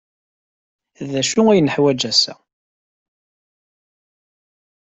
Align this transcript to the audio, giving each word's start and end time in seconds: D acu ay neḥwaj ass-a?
D 1.11 1.13
acu 1.21 1.41
ay 1.51 1.59
neḥwaj 1.61 2.01
ass-a? 2.11 2.33